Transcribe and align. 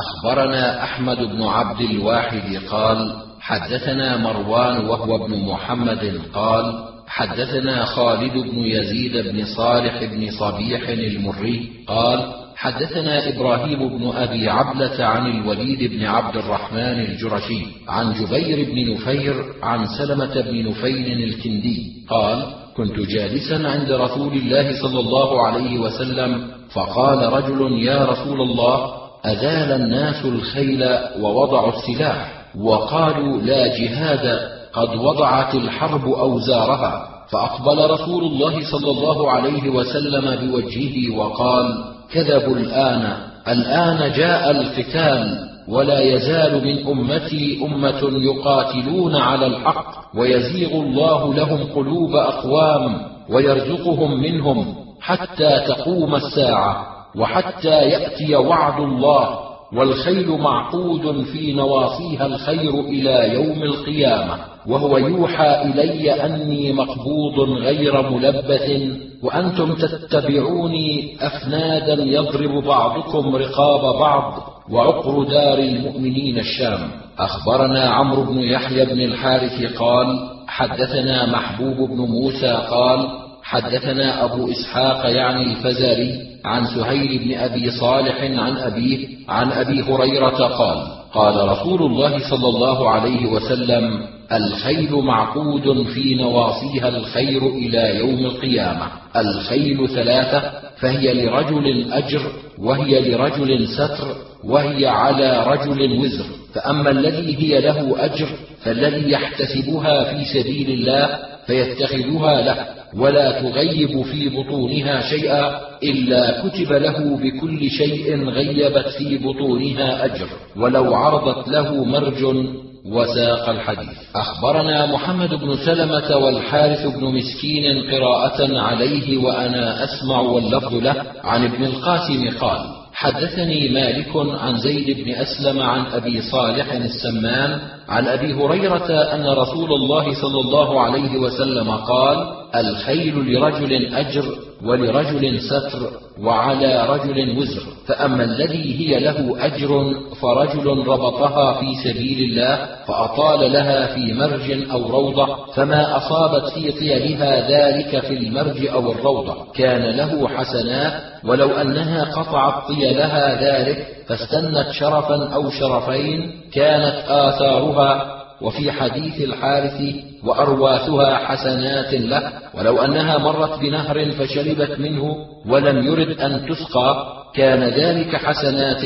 أخبرنا 0.00 0.82
أحمد 0.84 1.16
بن 1.16 1.42
عبد 1.42 1.80
الواحد 1.80 2.56
قال 2.70 3.12
حدثنا 3.40 4.16
مروان 4.16 4.86
وهو 4.86 5.24
ابن 5.24 5.44
محمد 5.44 6.20
قال 6.34 6.84
حدثنا 7.08 7.84
خالد 7.84 8.32
بن 8.32 8.58
يزيد 8.58 9.16
بن 9.16 9.44
صالح 9.44 10.04
بن 10.04 10.30
صبيح 10.30 10.88
المري 10.88 11.70
قال 11.86 12.32
حدثنا 12.56 13.28
إبراهيم 13.28 13.98
بن 13.98 14.12
أبي 14.16 14.48
عبلة 14.48 15.04
عن 15.04 15.26
الوليد 15.26 15.90
بن 15.90 16.04
عبد 16.06 16.36
الرحمن 16.36 17.00
الجرشي 17.00 17.66
عن 17.88 18.12
جبير 18.12 18.68
بن 18.70 18.92
نفير 18.92 19.34
عن 19.62 19.86
سلمة 19.98 20.40
بن 20.40 20.68
نفيل 20.68 21.22
الكندي 21.24 22.04
قال 22.10 22.46
كنت 22.76 23.00
جالسا 23.00 23.68
عند 23.68 23.92
رسول 23.92 24.32
الله 24.32 24.82
صلى 24.82 25.00
الله 25.00 25.46
عليه 25.46 25.78
وسلم 25.78 26.50
فقال 26.74 27.32
رجل 27.32 27.82
يا 27.82 28.04
رسول 28.04 28.40
الله 28.40 28.99
ازال 29.24 29.72
الناس 29.72 30.24
الخيل 30.24 30.88
ووضعوا 31.20 31.72
السلاح 31.76 32.32
وقالوا 32.60 33.42
لا 33.42 33.78
جهاد 33.78 34.40
قد 34.72 34.96
وضعت 34.96 35.54
الحرب 35.54 36.08
أوزارها. 36.08 37.06
فأقبل 37.32 37.90
رسول 37.90 38.24
الله 38.24 38.70
صلى 38.70 38.90
الله 38.90 39.30
عليه 39.30 39.70
وسلم 39.70 40.36
بوجهه 40.36 41.16
وقال 41.16 41.84
كذبوا 42.12 42.56
الآن 42.56 43.16
الآن 43.48 44.12
جاء 44.12 44.50
القتال 44.50 45.38
ولا 45.68 46.00
يزال 46.00 46.64
من 46.64 46.86
أمتي 46.88 47.64
أمة 47.64 48.00
يقاتلون 48.02 49.16
على 49.16 49.46
الحق 49.46 50.16
ويزيغ 50.18 50.72
الله 50.72 51.34
لهم 51.34 51.64
قلوب 51.74 52.14
أقوام 52.16 52.96
ويرزقهم 53.30 54.20
منهم 54.20 54.74
حتى 55.00 55.60
تقوم 55.68 56.14
الساعة. 56.14 56.86
وحتى 57.16 57.68
يأتي 57.68 58.36
وعد 58.36 58.80
الله 58.80 59.38
والخيل 59.72 60.30
معقود 60.30 61.24
في 61.24 61.52
نواصيها 61.52 62.26
الخير 62.26 62.80
إلى 62.80 63.34
يوم 63.34 63.62
القيامة. 63.62 64.34
وهو 64.66 64.98
يوحى 64.98 65.62
إلي 65.62 66.12
أني 66.12 66.72
مقبوض 66.72 67.40
غير 67.40 68.10
ملبث 68.10 68.82
وأنتم 69.22 69.74
تتبعوني 69.74 71.16
أفنادا 71.20 72.02
يضرب 72.02 72.64
بعضكم 72.64 73.36
رقاب 73.36 73.98
بعض. 73.98 74.42
وعقر 74.70 75.22
دار 75.24 75.58
المؤمنين 75.58 76.38
الشام. 76.38 76.90
أخبرنا 77.18 77.90
عمرو 77.90 78.22
بن 78.22 78.38
يحيى 78.38 78.84
بن 78.84 79.00
الحارث 79.00 79.76
قال 79.76 80.28
حدثنا 80.48 81.26
محبوب 81.26 81.88
بن 81.88 81.96
موسى 81.96 82.62
قال 82.70 83.08
حدثنا 83.42 84.24
أبو 84.24 84.50
إسحاق 84.50 85.10
يعني 85.10 85.52
الفزاري 85.52 86.29
عن 86.44 86.66
سهيل 86.66 87.18
بن 87.18 87.34
أبي 87.38 87.70
صالح 87.70 88.20
عن 88.22 88.56
أبيه 88.56 89.08
عن 89.28 89.52
أبي 89.52 89.82
هريرة 89.82 90.46
قال 90.46 90.86
قال 91.14 91.48
رسول 91.48 91.82
الله 91.82 92.30
صلى 92.30 92.48
الله 92.48 92.90
عليه 92.90 93.26
وسلم 93.26 94.06
الخيل 94.32 94.92
معقود 94.92 95.86
في 95.86 96.14
نواصيها 96.14 96.88
الخير 96.88 97.46
إلى 97.46 97.98
يوم 97.98 98.18
القيامة. 98.18 98.86
الخيل 99.16 99.88
ثلاثة 99.88 100.50
فهي 100.78 101.26
لرجل 101.26 101.92
أجر 101.92 102.20
وهي 102.58 103.10
لرجل 103.10 103.68
ستر 103.68 104.16
وهي 104.44 104.86
على 104.86 105.44
رجل 105.46 105.98
وزر. 105.98 106.24
فأما 106.54 106.90
الذي 106.90 107.36
هي 107.38 107.60
له 107.60 108.04
أجر 108.04 108.28
فالذي 108.64 109.10
يحتسبها 109.10 110.04
في 110.04 110.24
سبيل 110.24 110.70
الله 110.70 111.18
فيتخذها 111.50 112.40
له 112.40 112.66
ولا 112.96 113.40
تغيب 113.40 114.02
في 114.02 114.28
بطونها 114.28 115.00
شيئا 115.00 115.60
إلا 115.82 116.42
كتب 116.42 116.72
له 116.72 117.16
بكل 117.16 117.70
شيء 117.70 118.28
غيبت 118.28 118.88
في 118.98 119.18
بطونها 119.18 120.04
أجر. 120.04 120.26
ولو 120.56 120.94
عرضت 120.94 121.48
له 121.48 121.84
مرج 121.84 122.46
وساق 122.86 123.48
الحديث. 123.48 123.98
أخبرنا 124.16 124.86
محمد 124.86 125.28
بن 125.28 125.56
سلمة 125.56 126.16
والحارث 126.16 126.86
بن 126.86 127.04
مسكين 127.04 127.90
قراءة 127.90 128.58
عليه 128.58 129.18
وأنا 129.18 129.84
أسمع 129.84 130.20
واللفظ 130.20 130.74
له. 130.74 130.94
عن 131.24 131.44
ابن 131.44 131.64
القاسم 131.64 132.38
قال 132.40 132.79
حدثني 133.00 133.68
مالك 133.68 134.12
عن 134.16 134.56
زيد 134.56 135.04
بن 135.04 135.10
أسلم 135.14 135.60
عن 135.62 135.86
أبي 135.86 136.20
صالح 136.20 136.72
السمان 136.72 137.58
عن 137.88 138.06
أبي 138.06 138.34
هريرة 138.34 138.90
أن 139.14 139.26
رسول 139.28 139.72
الله 139.72 140.14
صلى 140.22 140.40
الله 140.40 140.80
عليه 140.80 141.16
وسلم 141.18 141.70
قال 141.70 142.26
الخيل 142.54 143.14
لرجل 143.32 143.94
أجر 143.94 144.24
ولرجل 144.64 145.40
ستر 145.40 145.90
وعلى 146.22 146.86
رجل 146.88 147.38
وزر. 147.38 147.62
فأما 147.86 148.24
الذي 148.24 148.78
هي 148.80 149.00
له 149.00 149.46
أجر 149.46 149.94
فرجل 150.22 150.66
ربطها 150.86 151.60
في 151.60 151.74
سبيل 151.84 152.30
الله 152.30 152.66
فأطال 152.86 153.52
لها 153.52 153.94
في 153.94 154.12
مرج 154.12 154.70
أو 154.70 154.90
روضة 154.90 155.36
فما 155.54 155.96
أصابت 155.96 156.48
في 156.48 156.72
طيلها 156.72 157.48
ذلك 157.50 158.00
في 158.00 158.14
المرج 158.14 158.66
أو 158.66 158.92
الروضة. 158.92 159.36
كان 159.54 159.96
له 159.96 160.28
حسنات 160.28 160.92
ولو 161.24 161.50
أنها 161.50 162.04
قطعت 162.04 162.68
طيلها 162.68 163.40
ذلك 163.42 163.86
فاستنت 164.08 164.70
شرفا 164.70 165.34
أو 165.34 165.50
شرفين 165.50 166.30
كانت 166.52 167.04
آثارها 167.08 168.19
وفي 168.42 168.72
حديث 168.72 169.20
الحارث 169.20 169.82
وأرواثها 170.24 171.16
حسنات 171.16 171.94
له 171.94 172.32
ولو 172.54 172.78
أنها 172.78 173.18
مرت 173.18 173.60
بنهر 173.60 174.10
فشربت 174.10 174.80
منه 174.80 175.16
ولم 175.46 175.86
يرد 175.86 176.20
أن 176.20 176.46
تسقى 176.48 177.06
كان 177.34 177.62
ذلك 177.62 178.16
حسنات 178.16 178.82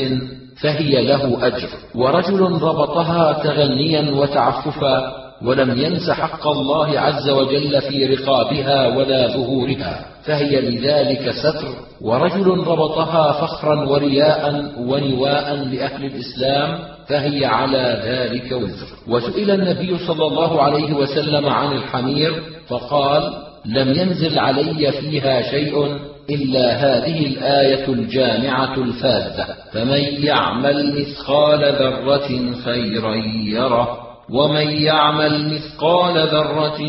فهي 0.61 1.07
له 1.07 1.47
أجر. 1.47 1.69
ورجل 1.95 2.39
ربطها 2.41 3.43
تغنيا 3.43 4.11
وتعففا 4.11 5.13
ولم 5.45 5.79
ينس 5.79 6.11
حق 6.11 6.47
الله 6.47 6.99
عز 6.99 7.29
وجل 7.29 7.81
في 7.81 8.05
رقابها 8.05 8.97
ولا 8.97 9.27
ظهورها 9.27 10.05
فهي 10.23 10.61
لذلك 10.61 11.31
ستر. 11.31 11.67
ورجل 12.01 12.47
ربطها 12.47 13.31
فخرا 13.31 13.89
ورياء 13.89 14.71
ونواء 14.79 15.55
لأهل 15.55 16.05
الإسلام 16.05 16.94
فهي 17.07 17.45
على 17.45 18.01
ذلك 18.05 18.51
وزر. 18.51 18.87
وسئل 19.07 19.51
النبي 19.51 19.97
صلى 19.97 20.27
الله 20.27 20.61
عليه 20.61 20.93
وسلم 20.93 21.45
عن 21.45 21.71
الحمير 21.77 22.43
فقال 22.67 23.33
لم 23.65 23.93
ينزل 23.93 24.39
علي 24.39 24.91
فيها 24.91 25.41
شيء 25.41 25.99
إلا 26.29 26.73
هذه 26.73 27.25
الآية 27.25 27.87
الجامعة 27.87 28.77
الفاذة. 28.77 29.47
فمن 29.71 30.25
يعمل 30.25 31.01
مثقال 31.01 31.59
ذرة 31.59 32.53
خيرا 32.65 33.15
يره 33.49 33.97
ومن 34.29 34.67
يعمل 34.67 35.53
مثقال 35.53 36.27
ذرة 36.27 36.79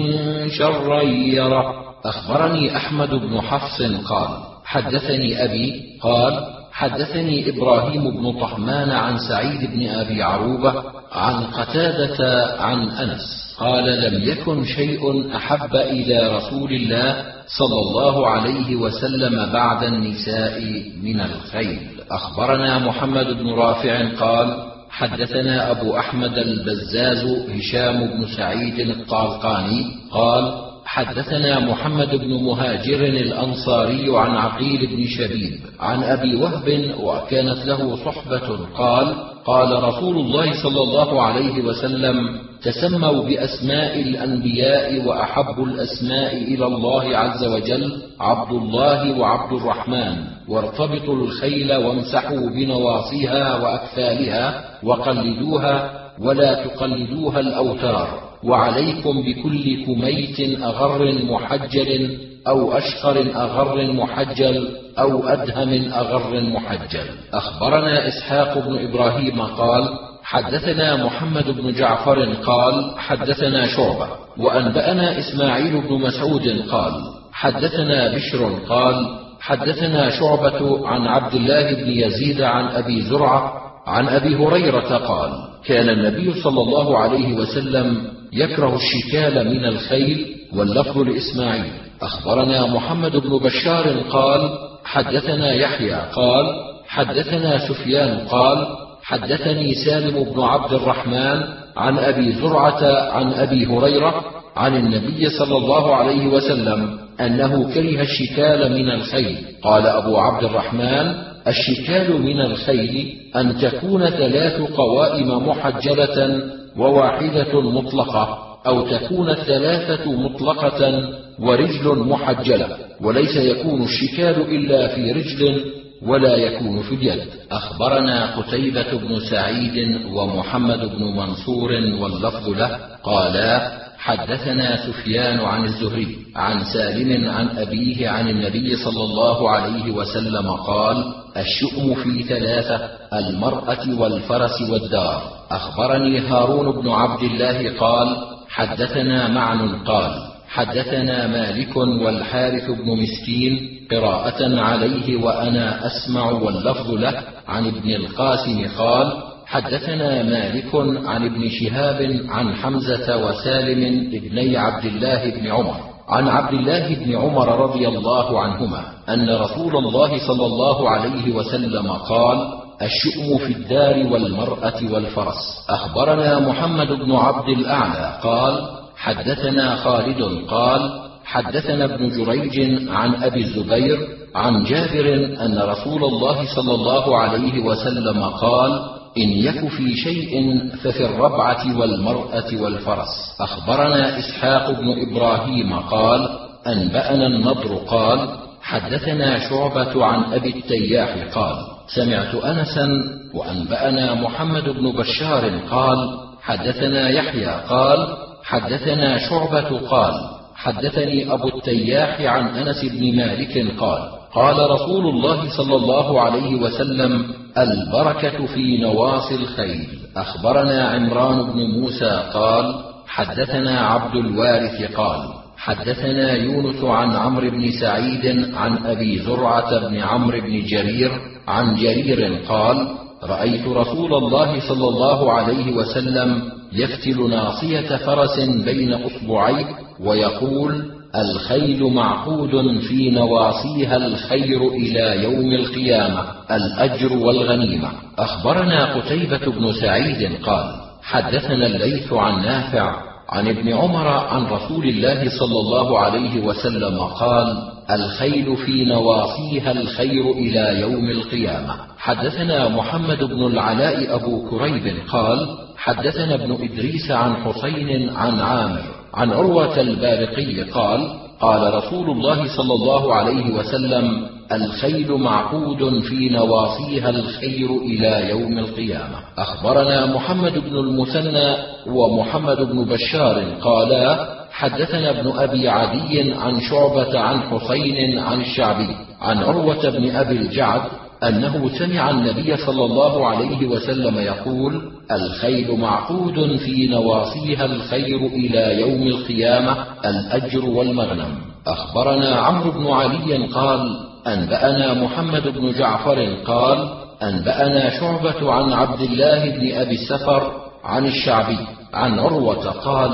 شرا 0.48 1.02
يره. 1.02 1.86
أخبرني 2.04 2.76
أحمد 2.76 3.10
بن 3.10 3.40
حفص 3.40 3.82
قال 3.82 4.28
حدثني 4.64 5.44
أبي 5.44 5.82
قال 6.02 6.55
حدثني 6.76 7.48
إبراهيم 7.50 8.10
بن 8.10 8.40
طهمان 8.40 8.90
عن 8.90 9.18
سعيد 9.18 9.70
بن 9.70 9.88
أبي 9.88 10.22
عروبة 10.22 10.74
عن 11.12 11.44
قتادة 11.44 12.46
عن 12.60 12.88
أنس 12.88 13.54
قال 13.58 13.84
لم 13.84 14.22
يكن 14.30 14.64
شيء 14.64 15.36
أحب 15.36 15.76
إلى 15.76 16.36
رسول 16.36 16.72
الله 16.72 17.24
صلى 17.58 17.80
الله 17.80 18.28
عليه 18.28 18.76
وسلم 18.76 19.52
بعد 19.52 19.84
النساء 19.84 20.60
من 21.02 21.20
الخيل. 21.20 21.80
أخبرنا 22.10 22.78
محمد 22.78 23.26
بن 23.26 23.50
رافع 23.50 24.08
قال 24.20 24.56
حدثنا 24.90 25.70
أبو 25.70 25.96
أحمد 25.96 26.38
البزاز 26.38 27.24
هشام 27.50 28.06
بن 28.06 28.26
سعيد 28.36 28.90
الطالقاني 28.90 29.96
قال 30.10 30.65
حدثنا 30.86 31.60
محمد 31.60 32.14
بن 32.16 32.42
مهاجر 32.44 33.04
الأنصاري 33.04 34.18
عن 34.18 34.30
عقيل 34.36 34.86
بن 34.86 35.06
شبيب 35.06 35.60
عن 35.80 36.02
أبي 36.02 36.36
وهب 36.36 36.94
وكانت 37.00 37.66
له 37.66 37.96
صحبة 38.04 38.48
قال 38.78 39.14
قال 39.44 39.82
رسول 39.82 40.16
الله 40.16 40.62
صلى 40.62 40.82
الله 40.82 41.22
عليه 41.22 41.64
وسلم 41.64 42.38
تسموا 42.62 43.22
بأسماء 43.22 44.00
الأنبياء 44.02 45.06
وأحب 45.08 45.62
الأسماء 45.64 46.36
إلى 46.36 46.66
الله 46.66 47.16
عز 47.16 47.44
وجل 47.44 48.02
عبد 48.20 48.52
الله 48.52 49.18
وعبد 49.18 49.52
الرحمن 49.52 50.16
وارتبطوا 50.48 51.14
الخيل 51.14 51.74
وامسحوا 51.74 52.50
بنواصيها 52.50 53.62
وأكفالها 53.62 54.64
وقلدوها 54.82 55.90
ولا 56.20 56.64
تقلدوها 56.64 57.40
الأوتار. 57.40 58.25
وعليكم 58.44 59.22
بكل 59.22 59.84
كميت 59.86 60.62
أغر 60.62 61.12
محجل 61.24 62.18
أو 62.48 62.72
أشقر 62.72 63.16
أغر 63.36 63.92
محجل 63.92 64.68
أو 64.98 65.28
أدهم 65.28 65.92
أغر 65.92 66.40
محجل. 66.40 67.06
أخبرنا 67.32 68.08
إسحاق 68.08 68.58
بن 68.58 68.88
إبراهيم 68.88 69.42
قال 69.42 69.88
حدثنا 70.22 71.04
محمد 71.04 71.50
بن 71.50 71.72
جعفر 71.72 72.32
قال 72.32 72.94
حدثنا 72.98 73.66
شعبة. 73.66 74.08
وأنبأنا 74.38 75.18
إسماعيل 75.18 75.80
بن 75.80 75.94
مسعود 75.94 76.64
قال 76.70 76.92
حدثنا 77.32 78.14
بشر 78.14 78.58
قال 78.68 79.26
حدثنا 79.40 80.10
شعبة 80.10 80.88
عن 80.88 81.06
عبد 81.06 81.34
الله 81.34 81.74
بن 81.74 81.90
يزيد 81.90 82.40
عن 82.40 82.64
أبي 82.66 83.00
زرعة 83.00 83.52
عن 83.86 84.08
أبي 84.08 84.36
هريرة 84.36 84.96
قال 84.96 85.30
كان 85.64 85.88
النبي 85.88 86.42
صلى 86.42 86.60
الله 86.62 86.98
عليه 86.98 87.34
وسلم 87.34 88.15
يكره 88.36 88.76
الشكال 88.76 89.48
من 89.48 89.64
الخيل 89.64 90.26
واللفظ 90.54 90.98
لإسماعيل. 90.98 91.72
أخبرنا 92.02 92.66
محمد 92.66 93.16
بن 93.16 93.38
بشار 93.38 93.88
قال 94.10 94.50
حدثنا 94.84 95.52
يحيى 95.54 96.00
قال 96.12 96.46
حدثنا 96.88 97.68
سفيان 97.68 98.18
قال 98.18 98.66
حدثني 99.02 99.74
سالم 99.74 100.24
بن 100.24 100.40
عبد 100.42 100.72
الرحمن 100.72 101.42
عن 101.76 101.98
أبي 101.98 102.32
زرعة 102.32 103.10
عن 103.10 103.32
أبي 103.32 103.66
هريرة 103.66 104.24
عن 104.56 104.76
النبي 104.76 105.28
صلى 105.28 105.56
الله 105.56 105.94
عليه 105.94 106.26
وسلم 106.26 106.98
أنه 107.20 107.74
كره 107.74 108.00
الشكال 108.02 108.72
من 108.72 108.90
الخيل. 108.90 109.36
قال 109.62 109.86
أبو 109.86 110.16
عبد 110.16 110.44
الرحمن 110.44 111.14
الشكال 111.46 112.22
من 112.22 112.40
الخيل 112.40 113.16
أن 113.36 113.56
تكون 113.58 114.10
ثلاث 114.10 114.60
قوائم 114.60 115.48
محجلة 115.48 116.40
وواحدة 116.78 117.60
مطلقة 117.60 118.38
أو 118.66 118.88
تكون 118.88 119.30
الثلاثه 119.30 120.12
مطلقة 120.12 121.08
ورجل 121.40 121.98
محجلة 121.98 122.68
وليس 123.00 123.36
يكون 123.36 123.82
الشكال 123.82 124.40
إلا 124.40 124.88
في 124.88 125.12
رجل 125.12 125.64
ولا 126.02 126.36
يكون 126.36 126.82
في 126.82 126.94
اليد. 126.94 127.20
أخبرنا 127.52 128.36
قتيبة 128.36 128.92
بن 128.92 129.20
سعيد 129.30 130.00
ومحمد 130.12 130.80
بن 130.80 131.04
منصور 131.04 131.72
واللفظ 131.72 132.48
له 132.48 132.78
قالا 133.02 133.70
حدثنا 133.98 134.76
سفيان 134.86 135.38
عن 135.40 135.64
الزهري 135.64 136.16
عن 136.36 136.64
سالم 136.64 137.28
عن 137.28 137.48
أبيه 137.58 138.08
عن 138.08 138.28
النبي 138.28 138.76
صلى 138.76 139.04
الله 139.04 139.50
عليه 139.50 139.90
وسلم 139.92 140.50
قال 140.50 141.04
الشؤم 141.40 141.94
في 141.94 142.22
ثلاثة 142.22 142.88
المرأة 143.12 144.00
والفرس 144.00 144.62
والدار. 144.70 145.22
أخبرني 145.50 146.18
هارون 146.20 146.82
بن 146.82 146.88
عبد 146.88 147.22
الله 147.22 147.78
قال 147.78 148.16
حدثنا 148.48 149.28
معن 149.28 149.82
قال 149.84 150.10
حدثنا 150.48 151.26
مالك 151.26 151.76
والحارث 151.76 152.70
بن 152.70 153.02
مسكين 153.02 153.80
قراءة 153.90 154.60
عليه 154.60 155.16
وأنا 155.16 155.86
أسمع 155.86 156.30
واللفظ 156.30 156.90
له 156.90 157.22
عن 157.48 157.66
ابن 157.66 157.90
القاسم 157.90 158.66
قال 158.78 159.12
حدثنا 159.46 160.22
مالك 160.22 160.74
عن 161.06 161.24
ابن 161.24 161.48
شهاب 161.48 162.20
عن 162.28 162.54
حمزة 162.54 163.26
وسالم 163.26 164.10
ابني 164.14 164.56
عبد 164.56 164.84
الله 164.84 165.30
بن 165.30 165.46
عمر. 165.46 165.95
عن 166.08 166.28
عبد 166.28 166.54
الله 166.54 166.94
بن 166.94 167.16
عمر 167.16 167.48
رضي 167.60 167.88
الله 167.88 168.40
عنهما 168.40 168.82
أن 169.08 169.30
رسول 169.30 169.76
الله 169.76 170.26
صلى 170.26 170.46
الله 170.46 170.90
عليه 170.90 171.34
وسلم 171.34 171.92
قال 171.92 172.38
الشؤم 172.82 173.38
في 173.38 173.52
الدار 173.52 174.12
والمرأة 174.12 174.92
والفرس. 174.92 175.66
أخبرنا 175.70 176.38
محمد 176.38 176.88
بن 176.92 177.12
عبد 177.12 177.48
الأعلى 177.48 178.18
قال 178.22 178.68
حدثنا 178.96 179.76
خالد 179.76 180.22
قال 180.48 180.80
حدثنا 181.24 181.84
ابن 181.84 182.08
جريج 182.08 182.88
عن 182.88 183.14
أبي 183.22 183.40
الزبير 183.40 183.98
عن 184.34 184.64
جابر 184.64 185.14
أن 185.40 185.58
رسول 185.58 186.04
الله 186.04 186.54
صلى 186.54 186.74
الله 186.74 187.18
عليه 187.18 187.64
وسلم 187.64 188.22
قال 188.22 188.95
إن 189.18 189.28
يك 189.32 189.68
في 189.68 189.96
شيء 189.96 190.60
ففي 190.82 191.04
الربعة 191.04 191.78
والمرأة 191.78 192.62
والفرس. 192.62 193.36
أخبرنا 193.40 194.18
إسحاق 194.18 194.70
بن 194.70 194.94
إبراهيم 195.10 195.72
قال 195.78 196.28
أنبأنا 196.66 197.26
النضر 197.26 197.74
قال 197.74 198.28
حدثنا 198.62 199.38
شعبة 199.48 200.04
عن 200.04 200.32
أبي 200.32 200.48
التياح 200.48 201.16
قال 201.34 201.56
سمعت 201.94 202.34
أنسا 202.34 202.88
وأنبأنا 203.34 204.14
محمد 204.14 204.68
بن 204.68 204.92
بشار 204.92 205.58
قال 205.70 205.98
حدثنا 206.42 207.08
يحيى 207.08 207.60
قال 207.68 208.16
حدثنا 208.44 209.18
شعبة 209.18 209.78
قال 209.88 210.14
حدثني 210.54 211.32
أبو 211.32 211.48
التياح 211.48 212.20
عن 212.20 212.46
أنس 212.48 212.84
بن 212.84 213.16
مالك 213.16 213.74
قال 213.80 214.02
قال 214.34 214.70
رسول 214.70 215.06
الله 215.06 215.56
صلى 215.56 215.76
الله 215.76 216.20
عليه 216.20 216.54
وسلم 216.54 217.26
البركة 217.58 218.46
في 218.46 218.78
نواصي 218.78 219.34
الخيل 219.34 219.86
أخبرنا 220.16 220.88
عمران 220.88 221.52
بن 221.52 221.60
موسى 221.80 222.22
قال 222.34 222.74
حدثنا 223.06 223.80
عبد 223.80 224.16
الوارث 224.16 224.92
قال 224.92 225.20
حدثنا 225.56 226.32
يونس 226.32 226.84
عن 226.84 227.16
عمرو 227.16 227.50
بن 227.50 227.70
سعيد 227.80 228.54
عن 228.54 228.86
أبي 228.86 229.18
زرعة 229.18 229.88
بن 229.88 229.96
عمرو 229.96 230.40
بن 230.40 230.60
جرير 230.64 231.10
عن 231.48 231.74
جرير 231.76 232.38
قال 232.48 232.88
رأيت 233.22 233.66
رسول 233.68 234.14
الله 234.14 234.68
صلى 234.68 234.88
الله 234.88 235.32
عليه 235.32 235.72
وسلم 235.72 236.42
يفتل 236.72 237.30
ناصية 237.30 237.96
فرس 237.96 238.40
بين 238.40 238.92
اصبعيه 238.92 239.66
ويقول 240.00 240.95
الخيل 241.16 241.84
معقود 241.84 242.80
في 242.80 243.10
نواصيها 243.10 243.96
الخير 243.96 244.68
إلى 244.68 245.24
يوم 245.24 245.52
القيامة 245.52 246.24
الأجر 246.50 247.12
والغنيمة. 247.12 247.88
أخبرنا 248.18 248.94
قتيبة 248.94 249.46
بن 249.46 249.72
سعيد 249.72 250.32
قال 250.42 250.74
حدثنا 251.02 251.66
الليث 251.66 252.12
عن 252.12 252.42
نافع 252.42 252.96
عن 253.28 253.48
ابن 253.48 253.72
عمر 253.72 254.08
عن 254.08 254.46
رسول 254.46 254.88
الله 254.88 255.30
صلى 255.38 255.60
الله 255.60 255.98
عليه 255.98 256.40
وسلم 256.40 256.98
قال 256.98 257.62
الخيل 257.90 258.56
في 258.56 258.84
نواصيها 258.84 259.72
الخير 259.72 260.30
إلى 260.30 260.80
يوم 260.80 261.10
القيامة. 261.10 261.74
حدثنا 261.98 262.68
محمد 262.68 263.24
بن 263.24 263.46
العلاء 263.46 264.14
أبو 264.14 264.50
كريب 264.50 264.96
قال 265.08 265.48
حدثنا 265.76 266.34
ابن 266.34 266.52
إدريس 266.52 267.10
عن 267.10 267.36
حسين 267.36 268.08
عن 268.08 268.40
عامر. 268.40 268.82
عن 269.16 269.32
عروة 269.32 269.80
البارقي 269.80 270.62
قال 270.62 271.08
قال 271.40 271.74
رسول 271.74 272.10
الله 272.10 272.56
صلى 272.56 272.74
الله 272.74 273.14
عليه 273.14 273.54
وسلم 273.54 274.26
الخيل 274.52 275.12
معقود 275.12 276.02
في 276.02 276.28
نواصيها 276.28 277.10
الخير 277.10 277.70
إلى 277.70 278.30
يوم 278.30 278.58
القيامة. 278.58 279.18
أخبرنا 279.38 280.06
محمد 280.06 280.52
بن 280.58 280.76
المثنى 280.76 281.56
ومحمد 281.86 282.56
بن 282.56 282.84
بشار 282.84 283.44
قالا 283.60 284.28
حدثنا 284.52 285.10
ابن 285.10 285.32
أبي 285.38 285.68
عدي 285.68 286.32
عن 286.32 286.60
شعبة 286.60 287.18
عن 287.18 287.40
حسين 287.40 288.18
عن 288.18 288.40
الشعبي 288.40 288.88
عن 289.20 289.38
عروة 289.38 289.90
بن 289.90 290.16
أبي 290.16 290.36
الجعد 290.36 290.80
أنه 291.22 291.78
سمع 291.78 292.10
النبي 292.10 292.56
صلى 292.56 292.84
الله 292.84 293.26
عليه 293.26 293.66
وسلم 293.66 294.18
يقول: 294.18 294.80
الخيل 295.10 295.78
معقود 295.78 296.56
في 296.56 296.86
نواصيها 296.86 297.64
الخير 297.64 298.26
إلى 298.26 298.80
يوم 298.80 299.02
القيامة 299.02 299.76
الأجر 300.04 300.64
والمغنم. 300.64 301.38
أخبرنا 301.66 302.36
عمرو 302.36 302.70
بن 302.70 302.86
علي 302.86 303.46
قال: 303.46 303.96
أنبأنا 304.26 304.94
محمد 304.94 305.48
بن 305.48 305.72
جعفر 305.72 306.34
قال: 306.46 306.88
أنبأنا 307.22 307.90
شعبة 308.00 308.52
عن 308.52 308.72
عبد 308.72 309.00
الله 309.00 309.50
بن 309.50 309.72
أبي 309.74 309.94
السفر 309.94 310.65
عن 310.86 311.06
الشعبي 311.06 311.58
عن 311.94 312.18
عروة 312.18 312.70
قال: 312.70 313.10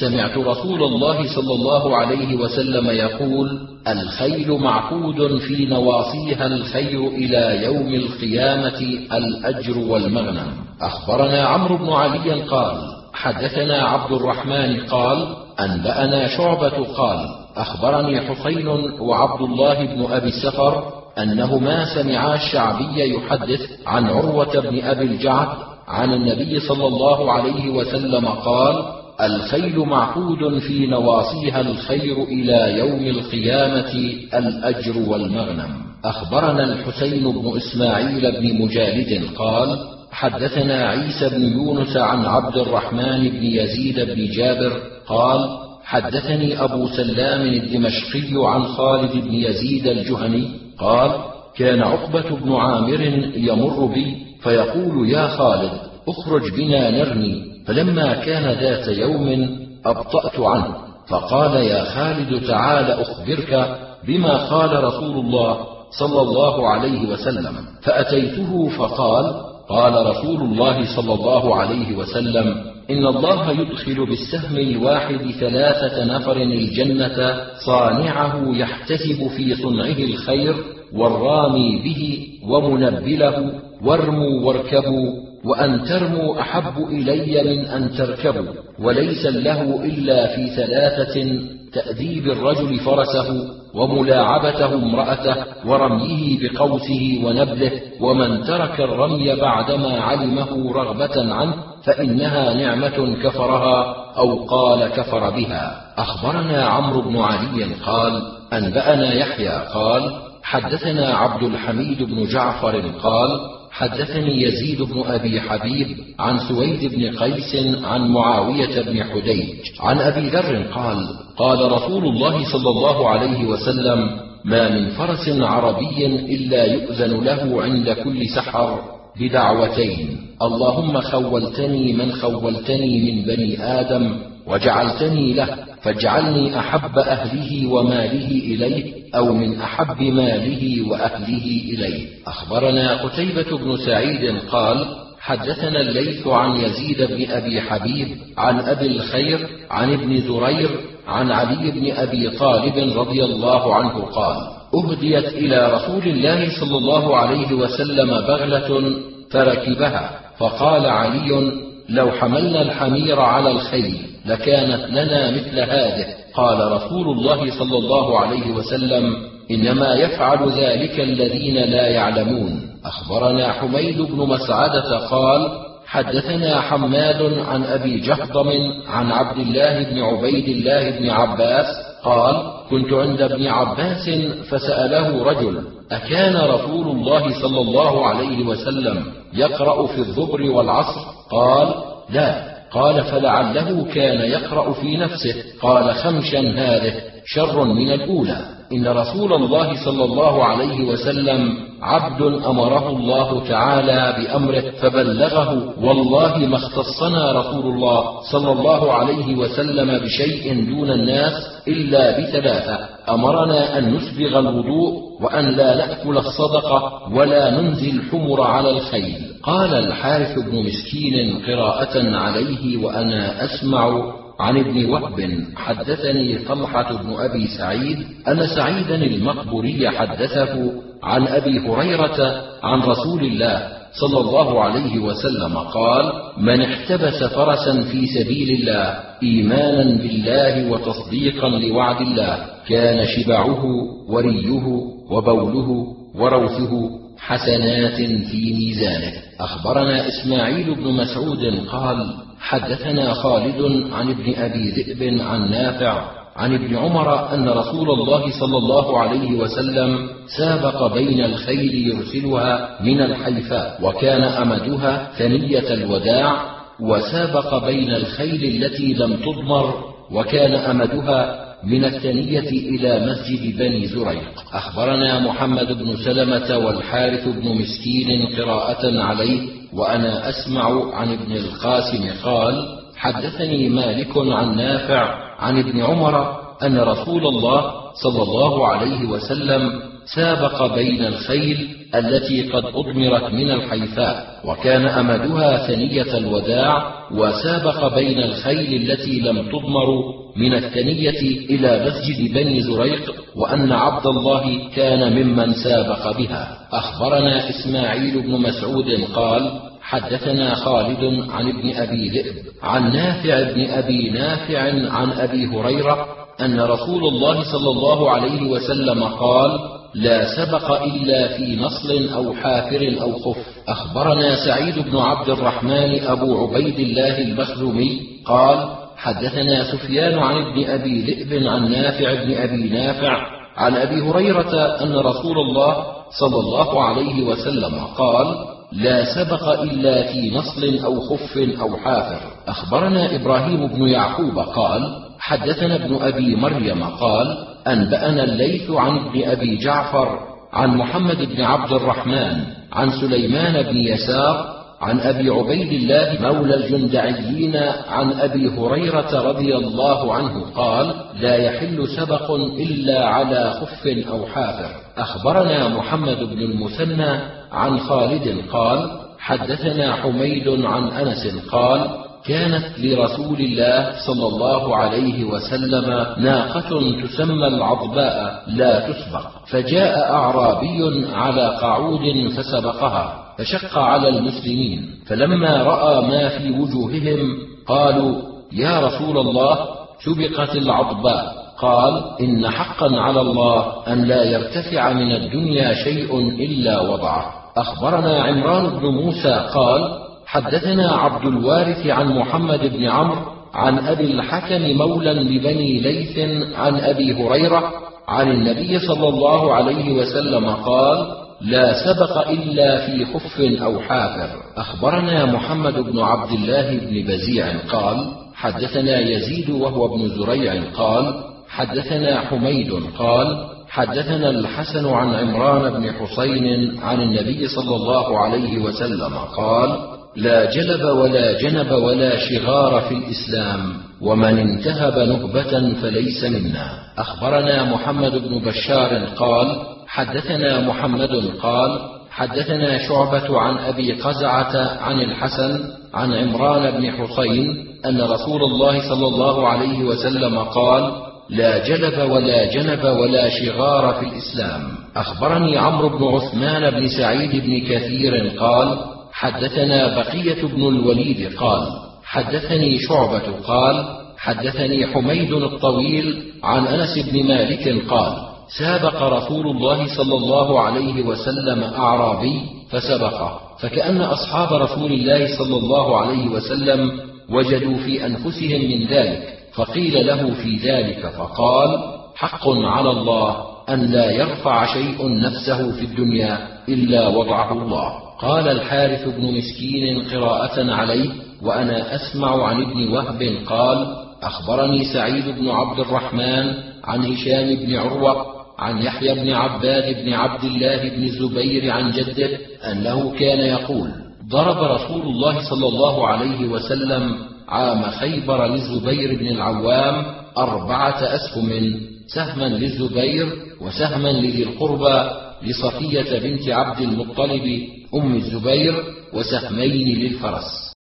سمعت 0.00 0.38
رسول 0.38 0.82
الله 0.82 1.34
صلى 1.34 1.54
الله 1.54 1.96
عليه 1.96 2.36
وسلم 2.36 2.86
يقول 2.90 3.68
الخيل 3.88 4.52
معقود 4.52 5.38
في 5.38 5.66
نواصيها 5.66 6.46
الخير 6.46 7.08
إلى 7.08 7.64
يوم 7.64 7.94
القيامة 7.94 8.78
الأجر 9.12 9.78
والمغنم. 9.78 10.46
أخبرنا 10.82 11.46
عمرو 11.46 11.76
بن 11.76 11.92
علي 11.92 12.42
قال 12.42 12.76
حدثنا 13.14 13.82
عبد 13.82 14.12
الرحمن 14.12 14.80
قال 14.86 15.26
أنبأنا 15.60 16.26
شعبة 16.36 16.84
قال 16.96 17.28
أخبرني 17.56 18.20
حسين 18.20 18.68
وعبد 19.00 19.42
الله 19.42 19.84
بن 19.86 20.12
أبي 20.12 20.28
السفر 20.28 20.82
أنهما 21.18 21.84
سمعا 21.94 22.34
الشعبي 22.34 23.14
يحدث 23.14 23.60
عن 23.86 24.04
عروة 24.06 24.60
بن 24.60 24.84
أبي 24.84 25.04
الجعد 25.04 25.48
عن 25.88 26.12
النبي 26.14 26.60
صلى 26.60 26.86
الله 26.86 27.32
عليه 27.32 27.68
وسلم 27.70 28.26
قال 28.26 28.84
الخيل 29.20 29.78
معقود 29.78 30.58
في 30.58 30.86
نواصيها 30.86 31.60
الخير 31.60 32.22
إلى 32.22 32.78
يوم 32.78 33.06
القيامة 33.06 33.94
الأجر 34.34 34.98
والمغنم. 35.10 35.84
أخبرنا 36.04 36.64
الحسين 36.64 37.32
بن 37.32 37.56
إسماعيل 37.56 38.32
بن 38.40 38.62
مجالد 38.62 39.24
قال 39.36 39.78
حدثنا 40.12 40.88
عيسى 40.88 41.28
بن 41.28 41.42
يونس 41.42 41.96
عن 41.96 42.24
عبد 42.24 42.56
الرحمن 42.56 43.28
بن 43.28 43.44
يزيد 43.44 44.00
بن 44.00 44.30
جابر 44.30 44.72
قال 45.06 45.48
حدثني 45.84 46.64
أبو 46.64 46.86
سلام 46.88 47.40
الدمشقي 47.40 48.32
عن 48.34 48.64
خالد 48.64 49.12
بن 49.12 49.34
يزيد 49.34 49.86
الجهني 49.86 50.48
قال 50.78 51.10
كان 51.56 51.82
عقبة 51.82 52.36
بن 52.36 52.52
عامر 52.52 53.00
يمر 53.36 53.86
بي 53.86 54.23
فيقول 54.44 55.08
يا 55.10 55.26
خالد 55.26 55.72
اخرج 56.08 56.52
بنا 56.56 56.90
نرمي. 56.90 57.44
فلما 57.66 58.14
كان 58.14 58.58
ذات 58.60 58.88
يوم 58.88 59.58
أبطأت 59.86 60.40
عنه. 60.40 60.74
فقال 61.08 61.54
يا 61.54 61.84
خالد 61.84 62.46
تعال 62.46 62.90
أخبرك 62.90 63.78
بما 64.06 64.36
قال 64.36 64.84
رسول 64.84 65.16
الله 65.16 65.58
صلى 65.98 66.20
الله 66.20 66.68
عليه 66.68 67.08
وسلم. 67.08 67.56
فأتيته 67.82 68.68
فقال 68.68 69.54
قال 69.68 70.06
رسول 70.06 70.40
الله 70.40 70.96
صلى 70.96 71.14
الله 71.14 71.56
عليه 71.56 71.96
وسلم 71.96 72.74
إن 72.90 73.06
الله 73.06 73.50
يدخل 73.50 74.06
بالسهم 74.06 74.56
الواحد 74.56 75.30
ثلاثة 75.40 76.04
نفر 76.04 76.36
الجنة 76.36 77.40
صانعه 77.66 78.56
يحتسب 78.56 79.28
في 79.36 79.54
صنعه 79.54 79.98
الخير 79.98 80.54
والرامي 80.94 81.82
به 81.84 82.28
ومنبله 82.48 83.52
وارموا 83.82 84.40
واركبوا 84.46 85.12
وأن 85.44 85.84
ترموا 85.84 86.40
أحب 86.40 86.84
إلي 86.90 87.56
من 87.56 87.66
أن 87.66 87.90
تركبوا 87.90 88.52
وليس 88.78 89.26
له 89.26 89.84
إلا 89.84 90.36
في 90.36 90.56
ثلاثة 90.56 91.40
تأديب 91.72 92.26
الرجل 92.26 92.78
فرسه 92.78 93.48
وملاعبته 93.74 94.74
امرأته 94.74 95.36
ورميه 95.66 96.38
بقوسه 96.42 97.22
ونبله 97.24 97.70
ومن 98.00 98.44
ترك 98.44 98.80
الرمي 98.80 99.36
بعدما 99.36 100.00
علمه 100.00 100.72
رغبة 100.72 101.34
عنه 101.34 101.54
فإنها 101.84 102.54
نعمة 102.54 103.22
كفرها 103.22 103.96
أو 104.18 104.44
قال 104.44 104.88
كفر 104.88 105.30
بها. 105.30 105.80
أخبرنا 105.98 106.64
عمرو 106.66 107.00
بن 107.00 107.16
علي 107.16 107.64
قال 107.86 108.22
أنبأنا 108.52 109.12
يحيى 109.12 109.66
قال 109.74 110.12
حدثنا 110.42 111.14
عبد 111.14 111.42
الحميد 111.42 112.02
بن 112.02 112.24
جعفر 112.24 112.80
قال 113.02 113.30
حدثني 113.74 114.42
يزيد 114.42 114.82
بن 114.82 115.02
أبي 115.06 115.40
حبيب 115.40 115.88
عن 116.18 116.38
سويد 116.48 116.94
بن 116.94 117.16
قيس 117.16 117.56
عن 117.84 118.08
معاوية 118.08 118.82
بن 118.82 119.04
حديج 119.04 119.48
عن 119.80 119.98
أبي 119.98 120.28
ذر 120.28 120.62
قال 120.62 121.08
قال 121.36 121.72
رسول 121.72 122.04
الله 122.04 122.44
صلى 122.52 122.70
الله 122.70 123.08
عليه 123.08 123.44
وسلم 123.44 123.98
ما 124.44 124.68
من 124.68 124.90
فرس 124.90 125.28
عربي 125.28 126.06
إلا 126.06 126.64
يؤذن 126.64 127.24
له 127.24 127.62
عند 127.62 127.90
كل 127.90 128.28
سحر 128.28 128.80
بدعوتين. 129.20 130.16
اللهم 130.42 131.00
خولتني 131.00 131.92
من 131.92 132.12
خولتني 132.12 133.12
من 133.12 133.22
بني 133.22 133.62
آدم 133.80 134.04
وجعلتني 134.46 135.32
له 135.32 135.48
فاجعلني 135.84 136.58
أحب 136.58 136.98
أهله 136.98 137.66
وماله 137.66 138.28
إليه 138.28 138.92
أو 139.14 139.34
من 139.34 139.60
أحب 139.60 140.02
ماله 140.02 140.90
وأهله 140.90 141.46
إليه. 141.46 142.06
أخبرنا 142.26 143.02
قتيبة 143.02 143.58
بن 143.58 143.76
سعيد 143.76 144.38
قال 144.50 144.86
حدثنا 145.20 145.80
الليث 145.80 146.26
عن 146.26 146.56
يزيد 146.56 147.02
بن 147.02 147.30
أبي 147.30 147.60
حبيب 147.60 148.08
عن 148.38 148.60
أبي 148.60 148.86
الخير 148.86 149.48
عن 149.70 149.92
ابن 149.92 150.20
زرير 150.20 150.70
عن 151.08 151.30
علي 151.30 151.70
بن 151.70 151.92
أبي 151.92 152.30
طالب 152.30 152.98
رضي 152.98 153.24
الله 153.24 153.74
عنه 153.74 154.04
قال 154.04 154.36
أهديت 154.74 155.24
إلى 155.24 155.72
رسول 155.72 156.02
الله 156.06 156.60
صلى 156.60 156.76
الله 156.78 157.16
عليه 157.16 157.52
وسلم 157.52 158.10
بغلة 158.10 158.94
فركبها 159.30 160.20
فقال 160.38 160.86
علي 160.86 161.52
لو 161.88 162.10
حملنا 162.10 162.62
الحمير 162.62 163.20
على 163.20 163.50
الخيل 163.50 163.98
لكانت 164.26 164.90
لنا 164.90 165.30
مثل 165.30 165.60
هذه. 165.60 166.06
قال 166.34 166.72
رسول 166.72 167.08
الله 167.18 167.58
صلى 167.58 167.78
الله 167.78 168.20
عليه 168.20 168.50
وسلم 168.50 169.16
إنما 169.50 169.94
يفعل 169.94 170.50
ذلك 170.50 171.00
الذين 171.00 171.54
لا 171.54 171.88
يعلمون. 171.88 172.60
أخبرنا 172.84 173.52
حميد 173.52 174.00
بن 174.00 174.16
مسعدة 174.28 174.98
قال 174.98 175.48
حدثنا 175.86 176.60
حماد 176.60 177.38
عن 177.48 177.64
أبي 177.64 178.00
جهضم 178.00 178.50
عن 178.88 179.12
عبد 179.12 179.38
الله 179.38 179.82
بن 179.82 180.02
عبيد 180.02 180.48
الله 180.48 180.90
بن 180.90 181.10
عباس 181.10 181.66
قال 182.04 182.52
كنت 182.70 182.92
عند 182.92 183.20
ابن 183.20 183.46
عباس 183.46 184.10
فسأله 184.50 185.24
رجل 185.24 185.62
أكان 185.92 186.36
رسول 186.36 186.86
الله 186.86 187.40
صلى 187.42 187.60
الله 187.60 188.06
عليه 188.06 188.46
وسلم 188.46 189.04
يقرأ 189.34 189.86
في 189.86 189.98
الظهر 189.98 190.42
والعصر؟ 190.42 191.13
قال 191.30 191.74
لا 192.10 192.54
قال 192.72 193.04
فلعله 193.04 193.84
كان 193.94 194.30
يقرأ 194.30 194.72
في 194.72 194.96
نفسه. 194.96 195.34
قال 195.62 195.94
خمشا 195.94 196.40
هذه 196.40 196.94
شر 197.24 197.64
من 197.64 197.92
الأولى. 197.92 198.38
إن 198.72 198.86
رسول 198.86 199.32
الله 199.32 199.84
صلى 199.84 200.04
الله 200.04 200.44
عليه 200.44 200.84
وسلم 200.84 201.58
عبد 201.84 202.22
أمره 202.22 202.88
الله 202.88 203.48
تعالى 203.48 204.14
بأمره 204.18 204.70
فبلغه 204.80 205.74
والله 205.82 206.38
ما 206.38 206.56
اختصنا 206.56 207.32
رسول 207.32 207.74
الله 207.74 208.20
صلى 208.32 208.52
الله 208.52 208.92
عليه 208.92 209.34
وسلم 209.36 209.98
بشيء 209.98 210.66
دون 210.66 210.90
الناس 210.90 211.32
إلا 211.68 212.20
بثلاثة 212.20 212.78
أمرنا 213.08 213.78
أن 213.78 213.94
نسبغ 213.94 214.38
الوضوء 214.38 215.02
وأن 215.20 215.44
لا 215.44 215.76
نأكل 215.76 216.18
الصدقة 216.18 216.92
ولا 217.12 217.60
ننزي 217.60 217.90
الحمر 217.90 218.40
على 218.42 218.70
الخيل. 218.70 219.20
قال 219.42 219.74
الحارث 219.74 220.38
بن 220.38 220.66
مسكين 220.66 221.42
قراءة 221.46 222.16
عليه 222.16 222.84
وأنا 222.84 223.44
أسمع 223.44 224.02
عن 224.40 224.56
ابن 224.58 224.90
وهب 224.90 225.44
حدثني 225.56 226.38
طلحة 226.38 227.02
بن 227.02 227.12
أبي 227.12 227.46
سعيد 227.58 227.98
أن 228.28 228.46
سعيدا 228.46 228.94
المقبوري 228.94 229.90
حدثه 229.90 230.72
عن 231.02 231.26
أبي 231.26 231.58
هريرة 231.58 232.42
عن 232.62 232.80
رسول 232.80 233.24
الله 233.24 233.68
صلى 234.00 234.20
الله 234.20 234.60
عليه 234.60 234.98
وسلم 234.98 235.56
قال 235.58 236.12
من 236.38 236.60
احتبس 236.60 237.24
فرسا 237.24 237.82
في 237.82 238.06
سبيل 238.06 238.60
الله 238.60 239.00
ايمانا 239.22 239.84
بالله 240.02 240.70
وتصديقا 240.70 241.48
لوعد 241.48 242.00
الله 242.00 242.46
كان 242.68 243.06
شبعه 243.06 243.64
وريه 244.08 244.66
وبوله 245.10 245.86
وروثه 246.14 246.90
حسنات 247.18 247.96
في 248.30 248.54
ميزانه. 248.54 249.12
أخبرنا 249.40 250.08
إسماعيل 250.08 250.74
بن 250.74 250.92
مسعود 250.92 251.66
قال 251.72 252.14
حدثنا 252.44 253.14
خالد 253.14 253.90
عن 253.92 254.10
ابن 254.10 254.34
أبي 254.34 254.70
ذئب 254.70 255.20
عن 255.20 255.50
نافع 255.50 256.10
عن 256.36 256.54
ابن 256.54 256.76
عمر 256.76 257.34
أن 257.34 257.48
رسول 257.48 257.90
الله 257.90 258.30
صلى 258.40 258.58
الله 258.58 258.98
عليه 258.98 259.32
وسلم 259.32 260.08
سابق 260.38 260.94
بين 260.94 261.24
الخيل 261.24 261.88
يرسلها 261.88 262.78
من 262.80 263.00
الحيفاء 263.00 263.78
وكان 263.82 264.22
أمدها 264.22 265.10
ثنية 265.18 265.74
الوداع 265.74 266.54
وسابق 266.80 267.66
بين 267.66 267.90
الخيل 267.90 268.64
التي 268.64 268.94
لم 268.94 269.16
تضمر 269.16 269.74
وكان 270.12 270.54
أمدها 270.54 271.44
من 271.64 271.84
الثنية 271.84 272.48
إلى 272.48 273.06
مسجد 273.06 273.58
بني 273.58 273.86
زريق. 273.86 274.32
أخبرنا 274.52 275.20
محمد 275.20 275.72
بن 275.72 275.96
سلمة 275.96 276.58
والحارث 276.58 277.28
بن 277.28 277.48
مسكين 277.48 278.26
قراءة 278.36 279.00
عليه 279.00 279.63
وأنا 279.76 280.28
أسمع 280.28 280.94
عن 280.94 281.12
ابن 281.12 281.32
القاسم 281.32 282.10
قال 282.24 282.78
حدثني 282.96 283.68
مالك 283.68 284.12
عن 284.16 284.56
نافع 284.56 285.14
عن 285.38 285.58
ابن 285.58 285.80
عمر 285.80 286.44
أن 286.62 286.78
رسول 286.78 287.26
الله 287.26 287.70
صلى 288.02 288.22
الله 288.22 288.68
عليه 288.68 289.08
وسلم 289.08 289.80
سابق 290.14 290.74
بين 290.74 291.04
الخيل 291.04 291.68
التي 291.94 292.42
قد 292.50 292.64
أضمرت 292.64 293.32
من 293.32 293.50
الحيفاء 293.50 294.40
وكان 294.44 294.86
أمدها 294.86 295.66
ثنية 295.66 296.18
الوداع 296.18 296.94
وسابق 297.12 297.94
بين 297.94 298.18
الخيل 298.18 298.90
التي 298.90 299.20
لم 299.20 299.48
تضمر 299.48 299.88
من 300.36 300.54
الثنية 300.54 301.20
إلى 301.50 301.86
مسجد 301.86 302.34
بني 302.34 302.62
زريق 302.62 303.14
وأن 303.36 303.72
عبد 303.72 304.06
الله 304.06 304.68
كان 304.76 305.12
ممن 305.12 305.52
سابق 305.54 306.18
بها. 306.18 306.58
أخبرنا 306.72 307.50
إسماعيل 307.50 308.22
بن 308.22 308.30
مسعود 308.30 309.00
قال 309.14 309.50
حدثنا 309.82 310.54
خالد 310.54 311.30
عن 311.30 311.48
ابن 311.48 311.76
أبي 311.76 312.08
ذئب 312.08 312.34
عن 312.62 312.92
نافع 312.92 313.52
بن 313.52 313.70
أبي 313.70 314.10
نافع 314.10 314.60
عن 314.90 315.12
أبي 315.12 315.46
هريرة 315.46 316.06
أن 316.40 316.60
رسول 316.60 317.04
الله 317.08 317.42
صلى 317.52 317.70
الله 317.70 318.10
عليه 318.10 318.42
وسلم 318.42 319.04
قال 319.04 319.58
لا 319.94 320.36
سبق 320.36 320.82
إلا 320.82 321.36
في 321.36 321.56
نصل 321.56 322.08
أو 322.14 322.34
حافر 322.34 322.96
أو 323.00 323.12
خف. 323.12 323.36
أخبرنا 323.68 324.44
سعيد 324.46 324.78
بن 324.78 324.96
عبد 324.96 325.28
الرحمن 325.28 326.00
أبو 326.04 326.46
عبيد 326.46 326.78
الله 326.78 327.18
المخزومي 327.18 328.00
قال 328.26 328.83
حدثنا 329.04 329.64
سفيان 329.72 330.18
عن 330.18 330.36
ابن 330.36 330.70
أبي 330.70 331.02
ذئب 331.02 331.46
عن 331.46 331.70
نافع 331.70 332.24
بن 332.24 332.34
أبي 332.36 332.68
نافع 332.68 333.26
عن 333.56 333.74
أبي 333.76 334.00
هريرة 334.02 334.82
أن 334.82 334.96
رسول 334.96 335.38
الله 335.38 335.76
صلى 336.20 336.40
الله 336.40 336.84
عليه 336.84 337.22
وسلم 337.22 337.74
قال 337.98 338.34
لا 338.72 339.04
سبق 339.14 339.48
إلا 339.62 340.02
في 340.12 340.30
نصل 340.30 340.84
أو 340.84 341.00
خف 341.00 341.38
أو 341.60 341.76
حافر. 341.76 342.20
أخبرنا 342.48 343.14
إبراهيم 343.14 343.66
بن 343.66 343.88
يعقوب 343.88 344.38
قال 344.38 344.82
حدثنا 345.18 345.74
ابن 345.74 345.94
أبي 346.02 346.36
مريم 346.36 346.84
قال 346.84 347.38
أنبأنا 347.66 348.24
الليث 348.24 348.70
عن 348.70 348.96
ابن 348.98 349.24
أبي 349.24 349.56
جعفر 349.56 350.18
عن 350.52 350.76
محمد 350.76 351.34
بن 351.34 351.42
عبد 351.42 351.72
الرحمن 351.72 352.44
عن 352.72 352.90
سليمان 352.90 353.62
بن 353.62 353.76
يسار 353.76 354.53
عن 354.84 355.00
أبي 355.00 355.30
عبيد 355.30 355.72
الله 355.72 356.32
مولى 356.32 356.54
الجندعيين 356.54 357.56
عن 357.88 358.12
أبي 358.12 358.48
هريرة 358.48 359.20
رضي 359.28 359.56
الله 359.56 360.14
عنه 360.14 360.44
قال 360.56 360.94
لا 361.20 361.36
يحل 361.36 361.88
سبق 361.88 362.30
إلا 362.30 363.06
على 363.06 363.50
خف 363.60 363.86
أو 364.10 364.26
حافر. 364.26 364.68
أخبرنا 364.96 365.68
محمد 365.68 366.18
بن 366.18 366.38
المثنى 366.38 367.18
عن 367.52 367.78
خالد 367.78 368.44
قال 368.52 368.90
حدثنا 369.18 369.96
حميد 369.96 370.48
عن 370.48 370.88
أنس 370.88 371.46
قال 371.52 372.04
كانت 372.26 372.78
لرسول 372.78 373.40
الله 373.40 373.92
صلى 374.06 374.26
الله 374.26 374.76
عليه 374.76 375.24
وسلم 375.24 376.06
ناقة 376.18 376.70
تسمى 377.02 377.46
العضباء 377.46 378.42
لا 378.46 378.80
تسبق، 378.80 379.26
فجاء 379.50 380.12
أعرابي 380.12 381.06
على 381.12 381.56
قعود 381.62 382.32
فسبقها، 382.36 383.23
فشق 383.38 383.78
على 383.78 384.08
المسلمين، 384.08 384.90
فلما 385.06 385.62
رأى 385.62 386.08
ما 386.08 386.28
في 386.28 386.50
وجوههم 386.50 387.38
قالوا: 387.66 388.22
يا 388.52 388.80
رسول 388.80 389.18
الله 389.18 389.58
سبقت 390.04 390.56
العضباء، 390.56 391.34
قال: 391.58 392.02
إن 392.20 392.50
حقا 392.50 392.96
على 392.96 393.20
الله 393.20 393.72
أن 393.88 394.04
لا 394.04 394.24
يرتفع 394.24 394.92
من 394.92 395.12
الدنيا 395.12 395.74
شيء 395.74 396.18
إلا 396.18 396.80
وضعه. 396.80 397.32
أخبرنا 397.56 398.22
عمران 398.22 398.66
بن 398.68 398.86
موسى 398.86 399.46
قال: 399.54 400.04
حدثنا 400.26 400.92
عبد 400.92 401.26
الوارث 401.26 401.86
عن 401.86 402.18
محمد 402.18 402.76
بن 402.76 402.84
عمرو 402.84 403.34
عن 403.54 403.78
أبي 403.78 404.04
الحكم 404.04 404.78
مولى 404.78 405.12
لبني 405.12 405.80
ليث 405.80 406.18
عن 406.56 406.76
أبي 406.76 407.12
هريرة 407.12 407.72
عن 408.08 408.30
النبي 408.30 408.78
صلى 408.78 409.08
الله 409.08 409.54
عليه 409.54 409.92
وسلم 409.92 410.46
قال 410.46 411.23
لا 411.40 411.84
سبق 411.84 412.28
إلا 412.28 412.86
في 412.86 413.04
خف 413.04 413.40
أو 413.40 413.80
حافر. 413.80 414.30
أخبرنا 414.56 415.24
محمد 415.26 415.74
بن 415.74 415.98
عبد 415.98 416.32
الله 416.32 416.78
بن 416.78 417.12
بزيع 417.12 417.46
قال 417.68 418.12
حدثنا 418.34 418.98
يزيد 418.98 419.50
وهو 419.50 419.94
ابن 419.94 420.08
زريع 420.08 420.62
قال 420.76 421.14
حدثنا 421.48 422.20
حميد 422.20 422.72
قال 422.98 423.46
حدثنا 423.68 424.30
الحسن 424.30 424.86
عن 424.86 425.14
عمران 425.14 425.72
بن 425.72 425.92
حسين 425.92 426.78
عن 426.80 427.00
النبي 427.00 427.48
صلى 427.48 427.76
الله 427.76 428.18
عليه 428.18 428.58
وسلم 428.58 429.14
قال 429.36 429.78
لا 430.16 430.50
جلب 430.50 430.84
ولا 430.84 431.32
جنب 431.40 431.72
ولا 431.72 432.18
شغار 432.18 432.80
في 432.80 432.94
الإسلام 432.94 433.72
ومن 434.00 434.38
انتهب 434.38 434.98
نهبة 434.98 435.74
فليس 435.82 436.24
منا. 436.24 436.70
أخبرنا 436.98 437.64
محمد 437.64 438.12
بن 438.12 438.38
بشار 438.38 439.04
قال 439.16 439.73
حدثنا 439.86 440.60
محمد 440.60 441.32
قال 441.42 441.78
حدثنا 442.10 442.78
شعبة 442.78 443.40
عن 443.40 443.58
أبي 443.58 443.92
قزعة 443.92 444.78
عن 444.82 445.00
الحسن 445.00 445.60
عن 445.94 446.12
عمران 446.12 446.70
بن 446.70 446.90
حسين 446.90 447.66
أن 447.86 448.00
رسول 448.00 448.42
الله 448.42 448.88
صلى 448.88 449.06
الله 449.06 449.48
عليه 449.48 449.84
وسلم 449.84 450.38
قال 450.38 450.92
لا 451.30 451.68
جلب 451.68 452.10
ولا 452.10 452.44
جنب 452.44 452.84
ولا 452.84 453.28
شغار 453.28 453.94
في 453.94 454.06
الإسلام. 454.06 454.62
أخبرني 454.96 455.58
عمرو 455.58 455.88
بن 455.88 456.04
عثمان 456.04 456.70
بن 456.70 456.88
سعيد 456.88 457.30
بن 457.30 457.60
كثير 457.60 458.28
قال 458.38 458.78
حدثنا 459.12 459.96
بقية 459.96 460.42
بن 460.42 460.68
الوليد 460.68 461.36
قال 461.36 461.66
حدثني 462.04 462.78
شعبة 462.78 463.40
قال 463.46 463.84
حدثني 464.18 464.86
حميد 464.86 465.32
الطويل 465.32 466.22
عن 466.44 466.66
أنس 466.66 466.98
بن 466.98 467.28
مالك 467.28 467.86
قال 467.88 468.33
سابق 468.48 469.02
رسول 469.02 469.46
الله 469.46 469.96
صلى 469.96 470.14
الله 470.14 470.60
عليه 470.60 471.02
وسلم 471.02 471.64
أعرابي 471.64 472.40
فسبقه 472.70 473.40
فكأن 473.60 474.00
أصحاب 474.00 474.52
رسول 474.62 474.92
الله 474.92 475.38
صلى 475.38 475.56
الله 475.56 475.96
عليه 475.96 476.28
وسلم 476.28 477.00
وجدوا 477.30 477.76
في 477.76 478.06
أنفسهم 478.06 478.60
من 478.70 478.86
ذلك 478.86 479.38
فقيل 479.54 480.06
له 480.06 480.34
في 480.34 480.56
ذلك 480.56 481.06
فقال 481.06 481.78
حق 482.16 482.48
على 482.48 482.90
الله 482.90 483.36
أن 483.68 483.80
لا 483.80 484.10
يرفع 484.10 484.66
شيء 484.66 485.20
نفسه 485.20 485.72
في 485.72 485.84
الدنيا 485.84 486.48
إلا 486.68 487.08
وضعه 487.08 487.52
الله. 487.52 487.92
قال 488.20 488.48
الحارث 488.48 489.08
بن 489.08 489.38
مسكين 489.38 490.02
قراءة 490.12 490.72
عليه 490.72 491.10
وأنا 491.42 491.94
أسمع 491.94 492.46
عن 492.46 492.62
ابن 492.62 492.88
وهب 492.88 493.36
قال 493.46 493.96
أخبرني 494.22 494.84
سعيد 494.84 495.28
بن 495.38 495.48
عبد 495.50 495.78
الرحمن 495.80 496.54
عن 496.84 497.12
هشام 497.12 497.54
بن 497.54 497.76
عروة 497.76 498.33
عن 498.58 498.82
يحيى 498.82 499.14
بن 499.14 499.30
عباد 499.32 500.04
بن 500.04 500.12
عبد 500.12 500.44
الله 500.44 500.88
بن 500.88 501.02
الزبير 501.02 501.70
عن 501.70 501.90
جده 501.90 502.38
أنه 502.72 503.12
كان 503.18 503.40
يقول 503.40 503.90
ضرب 504.30 504.58
رسول 504.72 505.02
الله 505.02 505.50
صلى 505.50 505.66
الله 505.68 506.08
عليه 506.08 506.48
وسلم 506.48 507.16
عام 507.48 507.82
خيبر 507.82 508.46
للزبير 508.46 509.18
بن 509.18 509.26
العوام 509.28 510.04
أربعة 510.38 510.98
أسهم 511.14 511.80
سهما 512.14 512.44
للزبير 512.44 513.26
وسهما 513.60 514.08
لذي 514.08 514.42
القربى 514.42 515.10
لصفية 515.42 516.18
بنت 516.18 516.48
عبد 516.48 516.80
المطلب 516.80 517.60
أم 517.94 518.14
الزبير 518.16 518.74
وسهمين 519.12 519.98
للفرس. 519.98 520.73